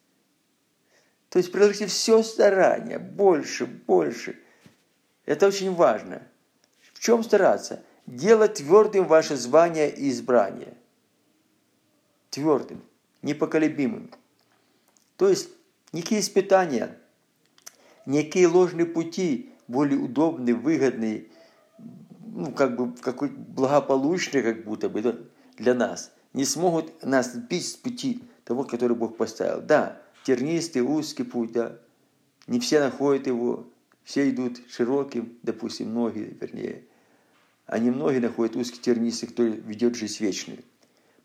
То 1.30 1.40
есть 1.40 1.52
приложите 1.52 1.88
все 1.88 2.22
старание, 2.22 3.00
больше, 3.00 3.66
больше. 3.66 4.40
Это 5.26 5.48
очень 5.48 5.74
важно. 5.74 6.22
В 6.94 7.00
чем 7.00 7.24
стараться? 7.24 7.84
Делать 8.06 8.56
твердым 8.56 9.08
ваше 9.08 9.36
звание 9.36 9.90
и 9.90 10.12
избрание. 10.12 10.76
Твердым, 12.30 12.84
непоколебимым. 13.22 14.12
То 15.18 15.30
есть 15.30 15.50
никакие 15.92 16.22
испытания, 16.22 16.98
никакие 18.06 18.48
ложные 18.48 18.86
пути, 18.86 19.54
более 19.68 20.00
удобные, 20.00 20.54
выгодные, 20.54 21.28
ну, 22.34 22.52
как 22.52 22.76
бы 22.76 22.94
какой 22.94 23.30
благополучный, 23.30 24.42
как 24.42 24.64
будто 24.64 24.90
бы 24.90 25.30
для 25.58 25.74
нас, 25.74 26.12
не 26.34 26.46
смогут 26.46 27.04
нас 27.04 27.34
сбить 27.34 27.68
с 27.68 27.76
пути 27.76 28.24
того, 28.44 28.64
который 28.64 28.98
Бог 28.98 29.18
поставил. 29.18 29.62
Да, 29.62 30.02
тернистый, 30.24 30.82
узкий 30.82 31.24
путь, 31.24 31.52
да, 31.52 31.80
не 32.48 32.60
все 32.60 32.80
находят 32.80 33.28
его, 33.28 33.68
все 34.04 34.30
идут 34.30 34.62
широким, 34.70 35.38
допустим, 35.44 35.90
многие, 35.90 36.36
вернее, 36.40 36.84
а 37.66 37.80
немногие 37.80 38.20
находят 38.20 38.56
узкий 38.56 38.80
тернистый, 38.80 39.30
кто 39.30 39.44
ведет 39.44 39.96
жизнь 39.96 40.24
вечную. 40.24 40.60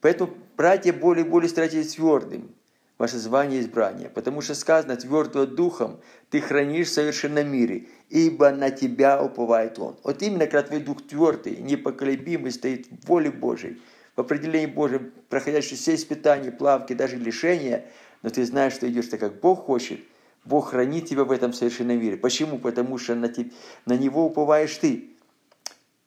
Поэтому, 0.00 0.34
братья, 0.56 0.92
более 0.92 1.24
и 1.24 1.28
более 1.28 1.48
старайтесь 1.48 1.94
твердым, 1.94 2.54
ваше 2.98 3.18
звание 3.18 3.60
и 3.60 3.62
избрание, 3.62 4.10
потому 4.10 4.40
что 4.40 4.54
сказано, 4.54 4.96
твердого 4.96 5.46
духом 5.46 6.00
ты 6.30 6.40
хранишь 6.40 6.88
в 6.88 6.92
совершенном 6.92 7.48
мире, 7.48 7.86
ибо 8.10 8.50
на 8.50 8.70
тебя 8.70 9.22
уповает 9.22 9.78
Он. 9.78 9.96
Вот 10.02 10.20
именно, 10.22 10.46
когда 10.46 10.62
твой 10.64 10.80
дух 10.80 11.06
твердый, 11.06 11.56
непоколебимый, 11.58 12.50
стоит 12.50 12.86
в 12.88 13.06
воле 13.06 13.30
Божией, 13.30 13.80
в 14.16 14.20
определении 14.20 14.66
Божьем, 14.66 15.12
проходящий 15.28 15.76
все 15.76 15.94
испытания, 15.94 16.50
плавки, 16.50 16.92
даже 16.92 17.16
лишения, 17.16 17.86
но 18.22 18.30
ты 18.30 18.44
знаешь, 18.44 18.72
что 18.72 18.88
идешь 18.90 19.06
так, 19.06 19.20
как 19.20 19.40
Бог 19.40 19.66
хочет, 19.66 20.00
Бог 20.44 20.70
хранит 20.70 21.06
тебя 21.06 21.24
в 21.24 21.30
этом 21.30 21.52
совершенном 21.52 22.00
мире. 22.00 22.16
Почему? 22.16 22.58
Потому 22.58 22.98
что 22.98 23.14
на, 23.14 23.26
te, 23.26 23.52
на 23.86 23.96
Него 23.96 24.26
уповаешь 24.26 24.76
ты. 24.76 25.10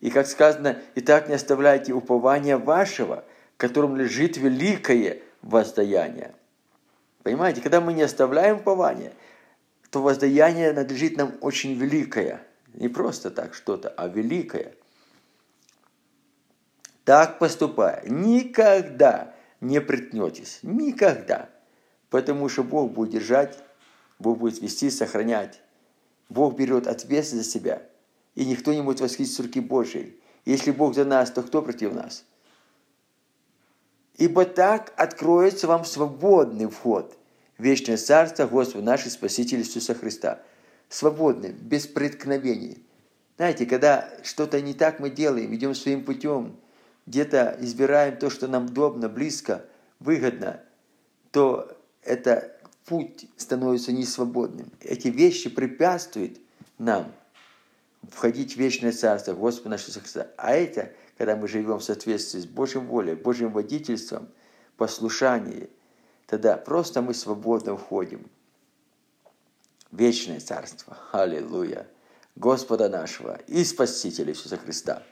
И 0.02 0.10
как 0.10 0.28
сказано, 0.28 0.80
и 0.96 1.02
так 1.02 1.30
не 1.30 1.36
оставляйте 1.36 1.94
упования 1.94 2.58
вашего, 2.58 3.24
которым 3.56 3.96
лежит 3.96 4.36
великое 4.36 5.20
воздаяние. 5.44 6.34
Понимаете, 7.24 7.62
когда 7.62 7.82
мы 7.82 7.94
не 7.94 8.02
оставляем 8.02 8.58
упования, 8.58 9.14
то 9.90 10.02
воздаяние 10.02 10.74
надлежит 10.74 11.18
нам 11.18 11.34
очень 11.42 11.74
великое. 11.74 12.42
Не 12.74 12.88
просто 12.88 13.30
так 13.30 13.54
что-то, 13.54 13.90
а 13.90 14.08
великое. 14.08 14.74
Так 17.04 17.40
поступая, 17.40 18.04
никогда 18.08 19.36
не 19.60 19.82
притнетесь. 19.82 20.60
Никогда. 20.64 21.50
Потому 22.10 22.50
что 22.50 22.64
Бог 22.64 22.92
будет 22.92 23.12
держать, 23.12 23.58
Бог 24.20 24.40
будет 24.40 24.62
вести, 24.62 24.90
сохранять. 24.90 25.62
Бог 26.30 26.56
берет 26.56 26.88
ответственность 26.88 27.52
за 27.52 27.60
себя. 27.60 27.82
И 28.36 28.46
никто 28.46 28.74
не 28.74 28.82
может 28.82 29.02
восхитить 29.02 29.40
руки 29.40 29.60
Божьей. 29.60 30.20
Если 30.46 30.72
Бог 30.72 30.96
за 30.96 31.06
нас, 31.06 31.32
то 31.32 31.44
кто 31.44 31.62
против 31.62 31.94
нас? 31.94 32.26
Ибо 34.22 34.46
так 34.46 34.94
откроется 34.98 35.66
вам 35.66 35.84
свободный 35.84 36.70
вход– 36.70 37.18
вечное 37.58 37.98
царство 37.98 38.46
Господа 38.46 38.86
нашего 38.86 39.10
Спасителя 39.10 39.62
Иисуса 39.62 39.96
Христа. 39.96 40.44
Свободным, 40.90 41.54
без 41.54 41.88
преткновений. 41.88 42.86
Знаете, 43.38 43.66
когда 43.66 44.08
что-то 44.22 44.62
не 44.62 44.76
так 44.76 45.00
мы 45.00 45.10
делаем, 45.10 45.56
идем 45.56 45.74
своим 45.74 46.04
путем, 46.04 46.56
где-то 47.08 47.58
избираем 47.62 48.16
то, 48.16 48.30
что 48.30 48.48
нам 48.48 48.68
удобно, 48.68 49.10
близко, 49.10 49.66
выгодно, 50.00 50.60
то 51.32 51.76
это 52.04 52.56
путь 52.86 53.26
становится 53.38 53.92
несвободным. 53.92 54.72
Эти 54.82 55.08
вещи 55.08 55.50
препятствуют 55.50 56.38
нам 56.78 57.12
входить 58.08 58.54
в 58.54 58.58
вечное 58.58 58.92
царство 58.92 59.34
Господа 59.34 59.70
нашего 59.70 60.00
Христа. 60.00 60.28
А 60.38 60.54
это, 60.54 60.92
когда 61.22 61.36
мы 61.36 61.48
живем 61.48 61.78
в 61.78 61.84
соответствии 61.84 62.40
с 62.40 62.48
Божьим 62.48 62.88
волей, 62.88 63.14
Божьим 63.14 63.52
водительством, 63.52 64.28
послушанием, 64.76 65.70
тогда 66.26 66.58
просто 66.58 67.04
мы 67.04 67.14
свободно 67.14 67.78
входим. 67.78 68.26
вечное 69.92 70.40
царство. 70.40 70.98
Аллилуйя. 71.12 71.86
Господа 72.36 72.90
нашего 72.90 73.40
и 73.46 73.64
Спасителя 73.64 74.32
Иисуса 74.32 74.58
Христа. 74.58 75.04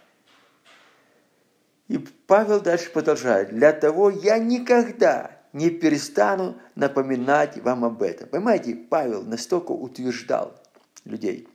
И 1.87 1.99
Павел 1.99 2.59
дальше 2.59 2.89
продолжает. 2.89 3.49
Для 3.51 3.71
того 3.71 4.09
я 4.09 4.39
никогда 4.39 5.37
не 5.53 5.69
перестану 5.69 6.57
напоминать 6.73 7.59
вам 7.59 7.85
об 7.85 8.01
этом. 8.01 8.29
Понимаете, 8.29 8.73
Павел 8.73 9.21
настолько 9.21 9.73
утверждал 9.73 10.59
людей. 11.05 11.47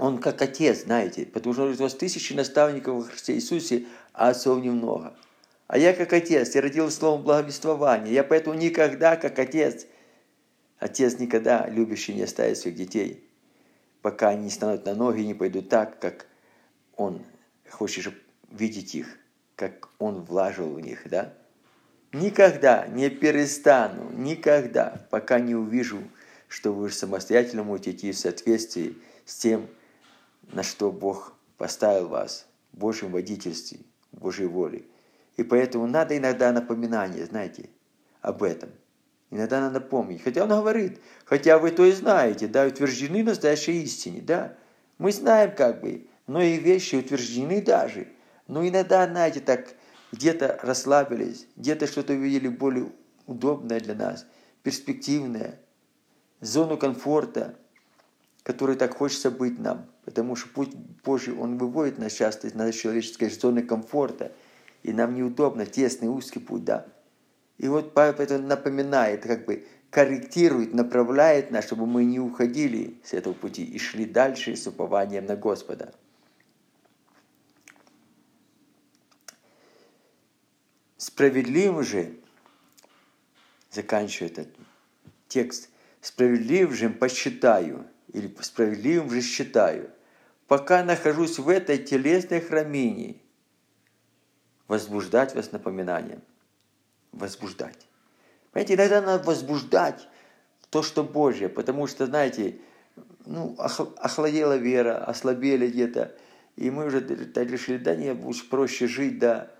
Он 0.00 0.16
как 0.16 0.40
отец, 0.40 0.84
знаете, 0.84 1.26
потому 1.26 1.52
что 1.52 1.64
у 1.66 1.74
вас 1.74 1.94
тысячи 1.94 2.32
наставников 2.32 2.94
во 2.94 3.02
Христе 3.02 3.34
Иисусе, 3.34 3.84
а 4.14 4.30
отцов 4.30 4.62
немного. 4.62 5.14
А 5.66 5.76
я 5.76 5.92
как 5.92 6.14
отец, 6.14 6.54
я 6.54 6.62
родил 6.62 6.90
словом 6.90 7.22
благовествования. 7.22 8.10
Я 8.10 8.24
поэтому 8.24 8.56
никогда 8.56 9.16
как 9.16 9.38
отец, 9.38 9.86
отец 10.78 11.18
никогда 11.18 11.68
любящий 11.68 12.14
не 12.14 12.22
оставит 12.22 12.56
своих 12.56 12.76
детей, 12.76 13.28
пока 14.00 14.30
они 14.30 14.44
не 14.44 14.50
станут 14.50 14.86
на 14.86 14.94
ноги 14.94 15.20
и 15.20 15.26
не 15.26 15.34
пойдут 15.34 15.68
так, 15.68 16.00
как 16.00 16.24
он 16.96 17.22
хочет 17.68 18.14
видеть 18.50 18.94
их, 18.94 19.18
как 19.54 19.90
он 19.98 20.22
влажил 20.22 20.72
в 20.72 20.80
них, 20.80 21.02
да? 21.10 21.34
Никогда 22.14 22.86
не 22.86 23.10
перестану, 23.10 24.10
никогда, 24.12 25.06
пока 25.10 25.40
не 25.40 25.54
увижу, 25.54 26.00
что 26.48 26.72
вы 26.72 26.88
самостоятельно 26.88 27.64
можете 27.64 27.90
идти 27.90 28.12
в 28.12 28.18
соответствии 28.18 28.96
с 29.26 29.36
тем, 29.36 29.68
на 30.52 30.62
что 30.62 30.90
Бог 30.90 31.34
поставил 31.56 32.08
вас, 32.08 32.46
в 32.72 32.78
Божьем 32.78 33.12
водительстве, 33.12 33.80
в 34.12 34.20
Божьей 34.20 34.46
воле. 34.46 34.84
И 35.36 35.42
поэтому 35.42 35.86
надо 35.86 36.16
иногда 36.16 36.52
напоминание, 36.52 37.24
знаете, 37.24 37.70
об 38.20 38.42
этом. 38.42 38.70
Иногда 39.30 39.60
надо 39.60 39.80
помнить. 39.80 40.22
Хотя 40.22 40.44
он 40.44 40.50
говорит, 40.50 41.00
хотя 41.24 41.58
вы 41.58 41.70
то 41.70 41.84
и 41.84 41.92
знаете, 41.92 42.48
да, 42.48 42.66
утверждены 42.66 43.22
настоящей 43.22 43.82
истине, 43.82 44.20
да. 44.20 44.56
Мы 44.98 45.12
знаем 45.12 45.54
как 45.54 45.80
бы, 45.80 46.08
но 46.26 46.42
и 46.42 46.58
вещи 46.58 46.96
утверждены 46.96 47.62
даже. 47.62 48.08
Но 48.48 48.66
иногда, 48.66 49.06
знаете, 49.06 49.40
так 49.40 49.74
где-то 50.12 50.58
расслабились, 50.62 51.46
где-то 51.56 51.86
что-то 51.86 52.12
увидели 52.12 52.48
более 52.48 52.90
удобное 53.26 53.80
для 53.80 53.94
нас, 53.94 54.26
перспективное, 54.64 55.60
зону 56.40 56.76
комфорта, 56.76 57.56
которой 58.42 58.76
так 58.76 58.96
хочется 58.96 59.30
быть 59.30 59.58
нам. 59.58 59.86
Потому 60.04 60.36
что 60.36 60.48
путь 60.48 60.74
Божий, 61.04 61.34
Он 61.34 61.58
выводит 61.58 61.98
нас 61.98 62.12
часто 62.12 62.48
из 62.48 62.54
нашей 62.54 62.78
человеческой 62.78 63.30
зоны 63.30 63.62
комфорта. 63.62 64.32
И 64.82 64.92
нам 64.92 65.14
неудобно, 65.14 65.66
тесный, 65.66 66.08
узкий 66.08 66.38
путь, 66.38 66.64
да. 66.64 66.86
И 67.58 67.68
вот 67.68 67.92
Павел 67.92 68.14
это 68.18 68.38
напоминает, 68.38 69.22
как 69.22 69.44
бы 69.44 69.66
корректирует, 69.90 70.72
направляет 70.72 71.50
нас, 71.50 71.66
чтобы 71.66 71.86
мы 71.86 72.04
не 72.04 72.18
уходили 72.18 72.98
с 73.04 73.12
этого 73.12 73.34
пути 73.34 73.64
и 73.64 73.78
шли 73.78 74.06
дальше 74.06 74.56
с 74.56 74.66
упованием 74.66 75.26
на 75.26 75.36
Господа. 75.36 75.92
Справедливым 80.96 81.82
же, 81.82 82.14
заканчиваю 83.70 84.32
этот 84.32 84.48
текст, 85.28 85.68
справедливым 86.00 86.74
же 86.74 86.88
посчитаю, 86.88 87.86
или 88.12 88.34
справедливым 88.40 89.10
же 89.10 89.20
считаю, 89.22 89.90
пока 90.46 90.82
нахожусь 90.82 91.38
в 91.38 91.48
этой 91.48 91.78
телесной 91.78 92.40
храмине, 92.40 93.16
возбуждать 94.68 95.34
вас 95.34 95.52
напоминанием. 95.52 96.22
Возбуждать. 97.12 97.86
Понимаете, 98.52 98.74
иногда 98.74 99.00
надо 99.00 99.24
возбуждать 99.24 100.08
то, 100.70 100.82
что 100.82 101.02
Божье, 101.02 101.48
потому 101.48 101.86
что, 101.86 102.06
знаете, 102.06 102.58
ну, 103.26 103.56
охладела 103.58 104.56
вера, 104.56 105.04
ослабели 105.04 105.68
где-то, 105.68 106.14
и 106.56 106.70
мы 106.70 106.86
уже 106.86 107.00
решили, 107.00 107.78
да 107.78 107.96
нет, 107.96 108.22
лучше 108.22 108.48
проще 108.48 108.86
жить, 108.86 109.18
да, 109.18 109.50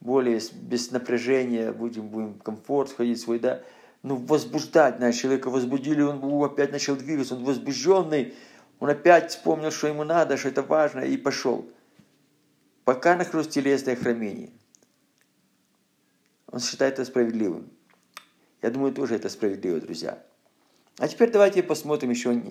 более 0.00 0.40
без 0.52 0.90
напряжения, 0.90 1.72
будем, 1.72 2.08
будем 2.08 2.38
комфорт 2.38 2.92
ходить 2.92 3.20
свой, 3.20 3.38
да, 3.38 3.62
ну, 4.08 4.16
возбуждать 4.16 4.98
наш 4.98 5.16
человека 5.16 5.50
возбудили, 5.50 6.00
он 6.00 6.42
опять 6.42 6.72
начал 6.72 6.96
двигаться, 6.96 7.34
он 7.34 7.44
возбужденный, 7.44 8.34
он 8.80 8.88
опять 8.88 9.30
вспомнил, 9.30 9.70
что 9.70 9.88
ему 9.88 10.04
надо, 10.04 10.36
что 10.36 10.48
это 10.48 10.62
важно, 10.62 11.00
и 11.00 11.16
пошел. 11.16 11.70
Пока 12.84 13.16
нахожусь 13.16 13.48
телесное 13.48 13.96
храмение. 13.96 14.50
Он 16.50 16.60
считает 16.60 16.94
это 16.94 17.04
справедливым. 17.04 17.70
Я 18.62 18.70
думаю, 18.70 18.94
тоже 18.94 19.14
это 19.16 19.28
справедливо, 19.28 19.78
друзья. 19.80 20.24
А 20.96 21.06
теперь 21.06 21.30
давайте 21.30 21.62
посмотрим 21.62 22.10
еще 22.10 22.42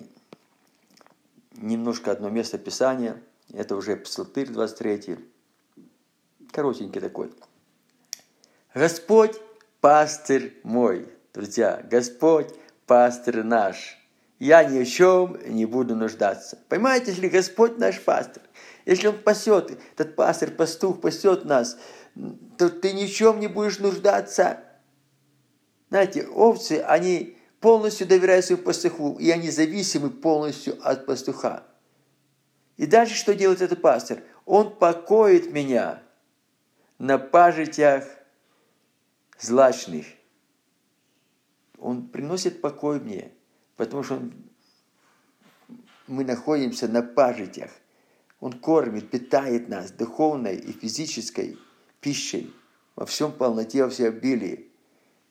немножко 1.52 2.12
одно 2.12 2.30
место 2.30 2.56
Писания. 2.56 3.20
Это 3.52 3.74
уже 3.74 3.96
Псалтырь 3.96 4.48
23 4.48 5.18
коротенький 6.52 7.00
такой. 7.00 7.32
Господь 8.74 9.36
пастырь 9.80 10.58
мой. 10.62 11.17
Друзья, 11.34 11.84
Господь 11.90 12.54
пастырь 12.86 13.42
наш. 13.42 13.96
Я 14.38 14.64
ни 14.64 14.82
в 14.82 14.88
чем 14.88 15.36
не 15.46 15.66
буду 15.66 15.96
нуждаться. 15.96 16.58
Понимаете, 16.68 17.10
если 17.10 17.28
Господь 17.28 17.78
наш 17.78 18.00
пастырь, 18.00 18.42
если 18.86 19.08
Он 19.08 19.18
пасет, 19.18 19.78
этот 19.96 20.16
пастырь, 20.16 20.52
пастух 20.52 21.00
пасет 21.00 21.44
нас, 21.44 21.76
то 22.56 22.70
ты 22.70 22.92
ни 22.92 23.06
в 23.06 23.12
чем 23.12 23.40
не 23.40 23.48
будешь 23.48 23.78
нуждаться. 23.78 24.60
Знаете, 25.90 26.26
овцы, 26.26 26.84
они 26.86 27.36
полностью 27.60 28.06
доверяют 28.06 28.44
своему 28.44 28.62
пастуху, 28.62 29.16
и 29.18 29.30
они 29.30 29.50
зависимы 29.50 30.10
полностью 30.10 30.78
от 30.82 31.06
пастуха. 31.06 31.64
И 32.76 32.86
дальше 32.86 33.14
что 33.14 33.34
делает 33.34 33.60
этот 33.60 33.82
пастырь? 33.82 34.22
Он 34.44 34.74
покоит 34.74 35.52
меня 35.52 36.02
на 36.98 37.18
пажитях 37.18 38.04
злачных. 39.38 40.06
Он 41.78 42.08
приносит 42.08 42.60
покой 42.60 43.00
мне, 43.00 43.32
потому 43.76 44.02
что 44.02 44.14
он, 44.16 44.32
мы 46.06 46.24
находимся 46.24 46.88
на 46.88 47.02
пажитях. 47.02 47.70
Он 48.40 48.52
кормит, 48.52 49.10
питает 49.10 49.68
нас 49.68 49.90
духовной 49.90 50.56
и 50.56 50.72
физической 50.72 51.58
пищей 52.00 52.54
во 52.96 53.06
всем 53.06 53.32
полноте, 53.32 53.84
во 53.84 53.90
всем 53.90 54.08
обилии, 54.08 54.70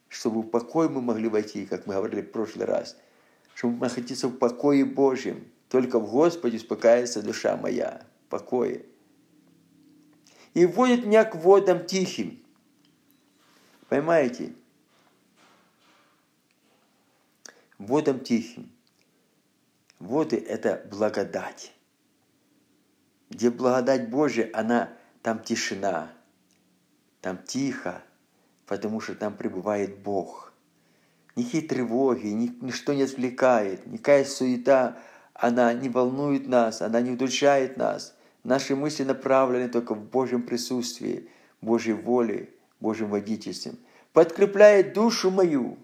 чтобы 0.09 0.41
в 0.41 0.47
покой 0.47 0.89
мы 0.89 1.01
могли 1.01 1.29
войти, 1.29 1.65
как 1.65 1.87
мы 1.87 1.93
говорили 1.93 2.21
в 2.21 2.31
прошлый 2.31 2.65
раз, 2.65 2.97
чтобы 3.55 3.77
находиться 3.79 4.27
в 4.27 4.37
покое 4.37 4.85
Божьем. 4.85 5.47
Только 5.69 5.99
в 5.99 6.09
Господе 6.09 6.57
успокаивается 6.57 7.21
душа 7.21 7.57
моя, 7.57 8.05
в 8.25 8.29
покое 8.29 8.85
и 10.57 10.65
вводит 10.65 11.05
меня 11.05 11.23
к 11.23 11.35
водам 11.35 11.85
тихим. 11.85 12.43
Понимаете? 13.89 14.53
Водам 17.77 18.21
тихим. 18.21 18.71
Воды– 19.99 20.37
это 20.49 20.83
благодать. 20.89 21.73
Где 23.29 23.51
благодать 23.51 24.09
Божья, 24.09 24.49
она, 24.53 24.93
там 25.21 25.43
тишина, 25.43 26.11
там 27.21 27.37
тихо, 27.43 28.01
потому 28.65 28.99
что 28.99 29.13
там 29.13 29.35
пребывает 29.35 29.99
Бог. 29.99 30.53
Никакие 31.35 31.67
тревоги, 31.67 32.27
ничто 32.27 32.93
не 32.93 33.03
отвлекает, 33.03 33.85
никакая 33.85 34.25
суета, 34.25 34.97
она 35.35 35.71
не 35.73 35.89
волнует 35.89 36.47
нас, 36.47 36.81
она 36.81 36.99
не 37.01 37.11
удушает 37.11 37.77
нас. 37.77 38.15
Наши 38.43 38.75
мысли 38.75 39.03
направлены 39.03 39.69
только 39.69 39.93
в 39.93 40.03
Божьем 40.03 40.41
присутствии, 40.41 41.29
Божьей 41.61 41.93
воле, 41.93 42.49
Божьим 42.79 43.09
водительством. 43.09 43.77
Подкрепляет 44.13 44.93
душу 44.93 45.29
мою, 45.29 45.77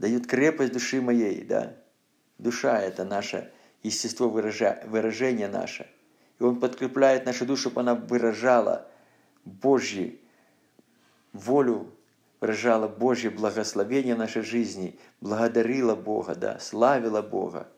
дает 0.00 0.26
крепость 0.26 0.72
души 0.72 1.00
моей, 1.00 1.44
да. 1.44 1.76
Душа– 2.38 2.80
это 2.82 3.04
наше 3.04 3.52
естество 3.82 4.28
выражение 4.28 5.46
наше. 5.46 5.86
И 6.38 6.42
Он 6.42 6.58
подкрепляет 6.58 7.26
нашу 7.26 7.46
душу, 7.46 7.62
чтобы 7.62 7.82
она 7.82 7.94
выражала 7.94 8.88
Божью 9.44 10.18
волю, 11.32 11.92
выражала 12.40 12.88
Божье 12.88 13.30
благословение 13.30 14.16
нашей 14.16 14.42
жизни, 14.42 14.98
благодарила 15.20 15.94
Бога, 15.94 16.34
да, 16.34 16.58
славила 16.58 17.22
Бога. 17.22 17.68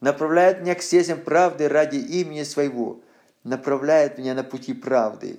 Направляет 0.00 0.62
меня 0.62 0.74
к 0.74 0.82
стезям 0.82 1.20
правды 1.20 1.68
ради 1.68 1.96
имени 1.96 2.44
Своего– 2.44 3.02
направляет 3.44 4.18
меня 4.18 4.34
на 4.34 4.42
пути 4.42 4.74
правды 4.74 5.38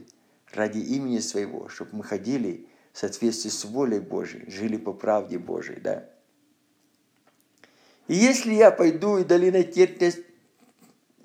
ради 0.54 0.80
имени 0.80 1.20
Своего, 1.20 1.68
чтобы 1.68 1.98
мы 1.98 2.04
ходили 2.04 2.68
в 2.94 3.00
соответствии 3.00 3.50
с 3.50 3.66
волей 3.66 4.00
Божией, 4.00 4.50
жили 4.50 4.78
по 4.78 4.94
правде 4.94 5.38
Божией, 5.38 5.82
да. 5.82 6.08
И 8.08 8.16
если 8.16 8.54
я 8.54 8.72
пойду 8.72 9.18
и 9.18 9.24
долиной, 9.24 9.64
тени, 9.64 10.14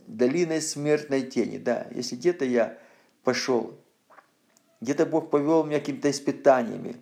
долиной 0.07 0.63
смертной 0.63 1.23
тени, 1.23 1.59
да, 1.59 1.87
если 1.91 2.17
где-то 2.17 2.45
я 2.45 2.79
пошел, 3.23 3.79
где-то 4.81 5.05
Бог 5.05 5.31
повел 5.31 5.65
меня 5.65 5.79
какими-то 5.79 6.11
испытаниями, 6.11 6.97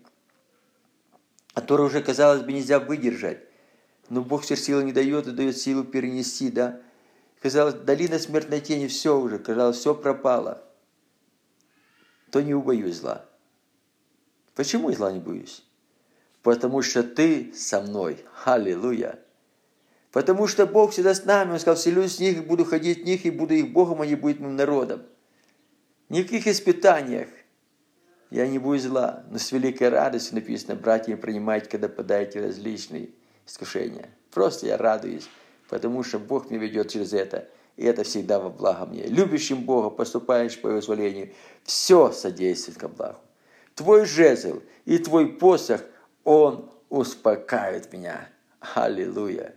которые 1.54 1.86
уже, 1.86 2.02
казалось 2.02 2.42
бы, 2.42 2.52
нельзя 2.52 2.80
выдержать, 2.80 3.44
Но 4.08 4.22
Бог 4.22 4.42
все 4.42 4.56
силы 4.56 4.84
не 4.84 4.92
дает 4.92 5.26
и 5.26 5.32
дает 5.32 5.58
силу 5.58 5.84
перенести, 5.84 6.50
да. 6.50 6.80
Казалось, 7.40 7.74
долина 7.74 8.18
смертной 8.18 8.60
тени, 8.60 8.86
все 8.86 9.18
уже, 9.18 9.38
казалось, 9.38 9.76
все 9.76 9.94
пропало. 9.94 10.64
То 12.30 12.40
не 12.40 12.54
убоюсь 12.54 12.96
зла. 12.96 13.26
Почему 14.54 14.90
я 14.90 14.96
зла 14.96 15.12
не 15.12 15.20
боюсь? 15.20 15.64
Потому 16.42 16.82
что 16.82 17.02
ты 17.02 17.52
со 17.54 17.80
мной. 17.80 18.24
Аллилуйя. 18.44 19.18
Потому 20.12 20.46
что 20.46 20.66
Бог 20.66 20.92
всегда 20.92 21.14
с 21.14 21.24
нами. 21.24 21.52
Он 21.52 21.58
сказал, 21.58 21.76
вселюсь 21.76 22.16
в 22.16 22.20
них, 22.20 22.46
буду 22.46 22.64
ходить 22.64 23.02
в 23.02 23.04
них, 23.04 23.26
и 23.26 23.30
буду 23.30 23.54
их 23.54 23.72
Богом, 23.72 24.02
не 24.06 24.14
будет 24.14 24.40
моим 24.40 24.56
народом. 24.56 25.02
Ни 26.08 26.22
в 26.22 26.24
каких 26.24 26.46
испытаниях 26.46 27.28
я 28.30 28.46
не 28.46 28.58
буду 28.58 28.78
зла, 28.78 29.24
но 29.30 29.38
с 29.38 29.52
великой 29.52 29.90
радостью 29.90 30.36
написано, 30.36 30.74
братья, 30.74 31.16
принимайте, 31.16 31.68
когда 31.68 31.88
подаете 31.88 32.40
различные 32.40 33.10
искушения. 33.46 34.08
Просто 34.30 34.66
я 34.66 34.76
радуюсь, 34.76 35.28
потому 35.68 36.02
что 36.02 36.18
Бог 36.18 36.50
меня 36.50 36.60
ведет 36.60 36.90
через 36.90 37.12
это, 37.12 37.48
и 37.76 37.84
это 37.84 38.04
всегда 38.04 38.40
во 38.40 38.50
благо 38.50 38.86
мне. 38.86 39.04
Любящим 39.04 39.62
Бога, 39.62 39.90
поступаешь 39.90 40.58
по 40.60 40.68
Его 40.68 40.78
позволению, 40.78 41.32
все 41.64 42.12
содействует 42.12 42.78
ко 42.78 42.88
благу. 42.88 43.18
Твой 43.74 44.04
жезл 44.06 44.62
и 44.84 44.98
твой 44.98 45.28
посох, 45.28 45.82
он 46.24 46.70
успокаивает 46.88 47.92
меня. 47.92 48.28
Аллилуйя. 48.74 49.54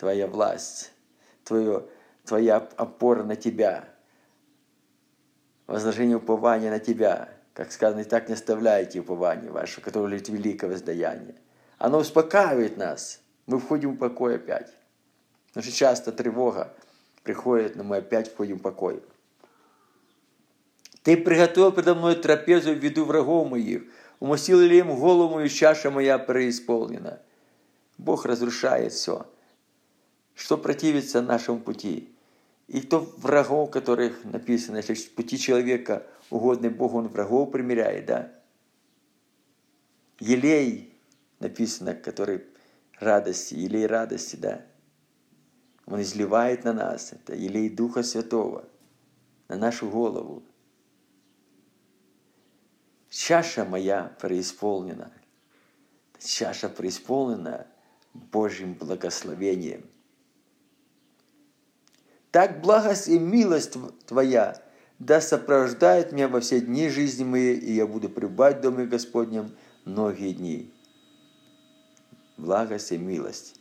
Твоя 0.00 0.26
власть, 0.26 0.90
твое, 1.44 1.86
твоя 2.24 2.56
опора 2.56 3.22
на 3.22 3.36
тебя, 3.36 3.88
возложение 5.68 6.16
упования 6.16 6.70
на 6.70 6.80
тебя– 6.80 7.28
как 7.60 7.72
сказано, 7.72 8.00
и 8.00 8.04
так 8.04 8.28
не 8.28 8.32
оставляйте 8.32 9.00
упование 9.00 9.50
ваше, 9.50 9.82
которое 9.82 10.08
лежит 10.08 10.30
великое 10.30 10.70
воздаяние. 10.70 11.34
Оно 11.76 11.98
успокаивает 11.98 12.78
нас. 12.78 13.20
Мы 13.46 13.58
входим 13.58 13.92
в 13.92 13.98
покой 13.98 14.36
опять. 14.36 14.72
Потому 15.48 15.64
что 15.64 15.72
часто 15.72 16.10
тревога 16.10 16.72
приходит, 17.22 17.76
но 17.76 17.84
мы 17.84 17.98
опять 17.98 18.32
входим 18.32 18.58
в 18.58 18.62
покой. 18.62 19.02
Ты 21.02 21.18
приготовил 21.18 21.70
передо 21.70 21.94
мной 21.94 22.14
трапезу 22.14 22.72
в 22.72 22.78
виду 22.78 23.04
врагов 23.04 23.50
моих, 23.50 23.82
умастил 24.20 24.58
ли 24.58 24.78
им 24.78 24.94
голову 24.98 25.34
мою, 25.34 25.48
чаша 25.50 25.90
моя 25.90 26.18
преисполнена. 26.18 27.20
Бог 27.98 28.24
разрушает 28.24 28.94
все, 28.94 29.26
что 30.40 30.56
противится 30.56 31.20
нашему 31.20 31.60
пути. 31.60 32.10
И 32.66 32.80
то 32.80 33.00
врагов, 33.18 33.70
которых 33.70 34.24
написано, 34.24 34.78
если 34.78 34.94
пути 35.10 35.38
человека 35.38 36.06
угодный 36.30 36.70
Богу, 36.70 36.96
он 36.96 37.08
врагов 37.08 37.52
примиряет, 37.52 38.06
да? 38.06 38.32
Елей 40.18 40.94
написано, 41.40 41.94
который 41.94 42.46
радости, 42.98 43.52
елей 43.54 43.86
радости, 43.86 44.36
да? 44.36 44.64
Он 45.84 46.00
изливает 46.00 46.64
на 46.64 46.72
нас, 46.72 47.12
это 47.12 47.34
елей 47.34 47.68
Духа 47.68 48.02
Святого, 48.02 48.66
на 49.48 49.56
нашу 49.56 49.90
голову. 49.90 50.42
Чаша 53.10 53.66
моя 53.66 54.16
преисполнена, 54.18 55.12
чаша 56.18 56.70
преисполнена 56.70 57.66
Божьим 58.14 58.72
благословением. 58.72 59.84
Так 62.30 62.60
благость 62.60 63.08
и 63.08 63.18
милость 63.18 63.76
Твоя 64.06 64.60
да 64.98 65.20
сопровождает 65.20 66.12
меня 66.12 66.28
во 66.28 66.40
все 66.40 66.60
дни 66.60 66.88
жизни 66.88 67.24
моей, 67.24 67.56
и 67.56 67.72
я 67.72 67.86
буду 67.86 68.08
пребывать 68.08 68.58
в 68.58 68.60
Доме 68.60 68.84
Господнем 68.84 69.50
многие 69.84 70.32
дни. 70.32 70.70
Благость 72.36 72.92
и 72.92 72.98
милость. 72.98 73.54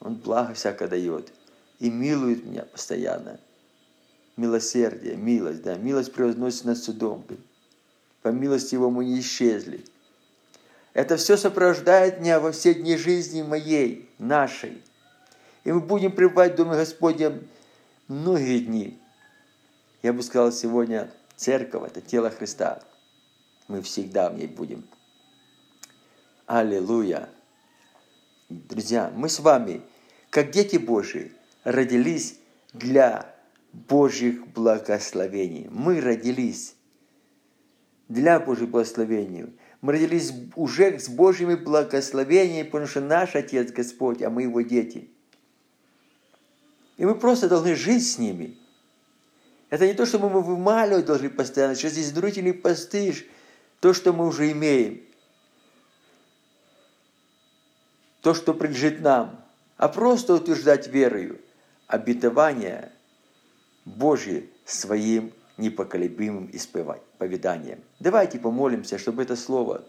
Он 0.00 0.14
благо 0.16 0.54
всяко 0.54 0.88
дает 0.88 1.30
и 1.78 1.90
милует 1.90 2.44
меня 2.44 2.64
постоянно. 2.64 3.38
Милосердие, 4.36 5.16
милость, 5.16 5.62
да, 5.62 5.76
милость 5.76 6.12
превозносит 6.14 6.64
над 6.64 6.78
судом. 6.78 7.24
По 8.22 8.28
милости 8.28 8.74
его 8.74 8.90
мы 8.90 9.04
не 9.04 9.20
исчезли. 9.20 9.84
Это 10.94 11.18
все 11.18 11.36
сопровождает 11.36 12.20
меня 12.20 12.40
во 12.40 12.52
все 12.52 12.74
дни 12.74 12.96
жизни 12.96 13.42
моей, 13.42 14.08
нашей. 14.18 14.82
И 15.64 15.72
мы 15.72 15.80
будем 15.80 16.12
пребывать 16.12 16.54
в 16.54 16.56
Доме 16.56 16.72
Господнем 16.72 17.46
многие 18.08 18.60
дни. 18.60 18.98
Я 20.02 20.12
бы 20.12 20.22
сказал, 20.22 20.52
сегодня 20.52 21.10
церковь– 21.36 21.82
это 21.90 22.00
тело 22.00 22.30
Христа. 22.30 22.82
Мы 23.68 23.82
всегда 23.82 24.30
в 24.30 24.36
ней 24.36 24.46
будем. 24.46 24.84
Аллилуйя! 26.46 27.28
Друзья, 28.48 29.12
мы 29.14 29.28
с 29.28 29.38
вами, 29.38 29.82
как 30.30 30.50
дети 30.50 30.76
Божьи, 30.76 31.32
родились 31.62 32.38
для 32.72 33.32
Божьих 33.72 34.48
благословений. 34.48 35.68
Мы 35.70 36.00
родились 36.00 36.74
для 38.08 38.40
Божьих 38.40 38.70
благословений. 38.70 39.54
Мы 39.82 39.92
родились 39.92 40.32
уже 40.56 40.98
с 40.98 41.08
Божьими 41.08 41.54
благословениями, 41.54 42.66
потому 42.66 42.86
что 42.88 43.00
наш 43.00 43.36
Отец 43.36 43.70
Господь, 43.70 44.22
а 44.22 44.30
мы 44.30 44.42
Его 44.42 44.62
дети. 44.62 45.10
И 47.00 47.04
мы 47.04 47.16
просто 47.16 47.48
должны 47.48 47.74
жить 47.74 48.08
с 48.08 48.18
ними– 48.18 48.56
это 49.70 49.86
не 49.86 49.94
то, 49.94 50.04
что 50.04 50.18
мы 50.18 50.28
вымаливать 50.28 51.06
должны 51.06 51.30
постоянно. 51.30 51.76
Сейчас 51.76 51.92
здесь 51.92 52.08
изнурительный 52.08 52.52
постыж, 52.52 53.24
то, 53.78 53.94
что 53.94 54.12
мы 54.12 54.26
уже 54.26 54.50
имеем. 54.50 55.00
То, 58.20 58.34
что 58.34 58.52
принадлежит 58.52 59.00
нам. 59.00 59.42
А 59.76 59.88
просто 59.88 60.34
утверждать 60.34 60.88
верою 60.88 61.40
обетование 61.86 62.92
Божье 63.84 64.48
своим 64.64 65.32
непоколебимым 65.56 66.50
исповеданием. 66.52 67.80
Давайте 68.00 68.38
помолимся, 68.38 68.98
чтобы 68.98 69.22
это 69.22 69.36
слово, 69.36 69.84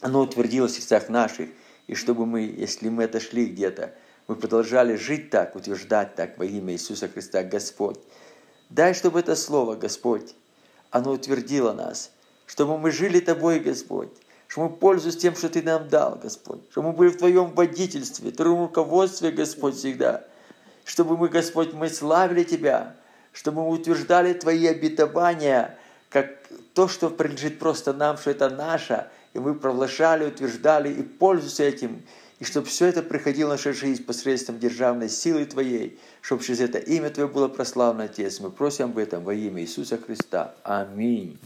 оно 0.00 0.20
утвердилось 0.20 0.76
в 0.76 0.80
сердцах 0.80 1.08
наших, 1.08 1.50
и 1.86 1.94
чтобы 1.94 2.26
мы, 2.26 2.42
если 2.42 2.88
мы 2.88 3.04
отошли 3.04 3.46
где-то, 3.46 3.94
мы 4.28 4.36
продолжали 4.36 4.94
жить 4.94 5.30
так, 5.30 5.56
утверждать 5.56 6.14
так 6.14 6.38
во 6.38 6.44
имя 6.44 6.74
Иисуса 6.74 7.08
Христа, 7.08 7.42
Господь. 7.42 7.98
Дай, 8.68 8.92
чтобы 8.92 9.20
это 9.20 9.34
слово, 9.34 9.74
Господь, 9.74 10.34
оно 10.90 11.12
утвердило 11.12 11.72
нас, 11.72 12.12
чтобы 12.46 12.78
мы 12.78 12.90
жили 12.90 13.20
Тобой, 13.20 13.58
Господь, 13.58 14.10
чтобы 14.46 14.68
мы 14.68 14.76
пользуясь 14.76 15.16
тем, 15.16 15.34
что 15.34 15.48
Ты 15.48 15.62
нам 15.62 15.88
дал, 15.88 16.16
Господь, 16.22 16.60
чтобы 16.70 16.88
мы 16.88 16.92
были 16.94 17.08
в 17.08 17.16
Твоем 17.16 17.52
водительстве, 17.52 18.30
в 18.30 18.36
Твоем 18.36 18.60
руководстве, 18.60 19.30
Господь, 19.30 19.76
всегда, 19.76 20.24
чтобы 20.84 21.16
мы, 21.16 21.28
Господь, 21.28 21.72
мы 21.72 21.88
славили 21.88 22.44
Тебя, 22.44 22.96
чтобы 23.32 23.62
мы 23.62 23.70
утверждали 23.70 24.34
Твои 24.34 24.66
обетования, 24.66 25.78
как 26.10 26.28
то, 26.74 26.86
что 26.86 27.08
принадлежит 27.08 27.58
просто 27.58 27.94
нам, 27.94 28.18
что 28.18 28.30
это 28.30 28.50
наше, 28.50 29.08
и 29.32 29.38
мы 29.38 29.54
провозглашали, 29.54 30.26
утверждали 30.26 30.90
и 30.90 31.02
пользуясь 31.02 31.60
этим, 31.60 32.02
и 32.38 32.44
чтобы 32.44 32.66
все 32.66 32.86
это 32.86 33.02
приходило 33.02 33.48
в 33.48 33.52
нашу 33.52 33.74
жизнь 33.74 34.04
посредством 34.04 34.58
державной 34.58 35.08
силы 35.08 35.44
Твоей, 35.44 35.98
чтобы 36.20 36.42
через 36.44 36.60
это 36.60 36.78
имя 36.78 37.10
Твое 37.10 37.28
было 37.28 37.48
прославлено, 37.48 38.04
Отец. 38.04 38.40
Мы 38.40 38.50
просим 38.50 38.86
об 38.86 38.98
этом 38.98 39.24
во 39.24 39.34
имя 39.34 39.62
Иисуса 39.62 39.98
Христа. 39.98 40.54
Аминь. 40.62 41.38